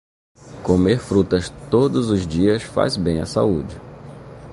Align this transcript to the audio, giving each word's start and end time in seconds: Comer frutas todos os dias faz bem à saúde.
Comer 0.63 0.97
frutas 0.97 1.53
todos 1.69 2.09
os 2.09 2.25
dias 2.25 2.63
faz 2.63 2.97
bem 2.97 3.21
à 3.21 3.25
saúde. 3.27 3.79